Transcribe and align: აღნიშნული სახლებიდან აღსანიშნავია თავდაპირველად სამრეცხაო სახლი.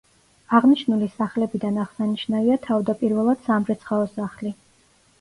აღნიშნული 0.59 1.09
სახლებიდან 1.17 1.79
აღსანიშნავია 1.85 2.59
თავდაპირველად 2.67 3.49
სამრეცხაო 3.51 4.13
სახლი. 4.19 4.61